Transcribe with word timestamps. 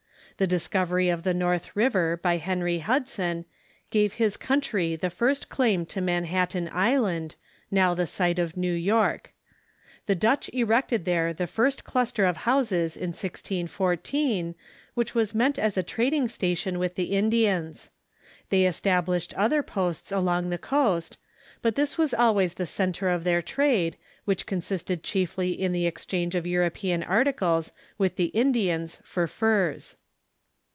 The 0.37 0.47
discovery 0.47 1.09
of 1.09 1.21
the 1.21 1.35
North 1.35 1.75
River 1.75 2.17
by 2.17 2.37
Henry 2.37 2.79
Hudson 2.79 3.45
gave 3.91 4.13
his 4.13 4.37
country 4.37 4.95
the 4.95 5.11
first 5.11 5.49
claim 5.49 5.85
to 5.85 6.01
Manhattan 6.01 6.67
Island, 6.73 7.35
now 7.69 7.93
the 7.93 8.07
site 8.07 8.39
of 8.39 8.57
New 8.57 8.73
York. 8.73 9.35
The 10.07 10.15
Dutch 10.15 10.49
erected 10.51 11.05
there 11.05 11.31
the 11.31 11.45
first 11.45 11.83
cluster 11.83 12.25
of 12.25 12.37
houses 12.37 12.97
in 12.97 13.09
1614, 13.09 14.55
which 14.95 15.13
was 15.13 15.35
meant 15.35 15.59
as 15.59 15.77
a 15.77 15.83
trading 15.83 16.27
station 16.27 16.79
with 16.79 16.95
the 16.95 17.11
Indians. 17.13 17.91
They 18.49 18.65
established 18.65 19.35
other 19.35 19.61
posts 19.61 20.11
along 20.11 20.49
the 20.49 20.57
coast, 20.57 21.19
but 21.61 21.75
this 21.75 21.99
was 21.99 22.15
always 22.15 22.55
the 22.55 22.65
centre 22.65 23.09
of 23.09 23.23
their 23.23 23.43
trade, 23.43 23.95
which 24.25 24.47
consisted 24.47 25.03
chiefly 25.03 25.51
in 25.51 25.71
the 25.71 25.85
exchange 25.85 26.33
of 26.33 26.47
Euro 26.47 26.71
pean 26.71 27.03
articles 27.03 27.71
with 27.99 28.15
the 28.15 28.31
Indians 28.33 28.99
for 29.03 29.27
furs. 29.27 29.97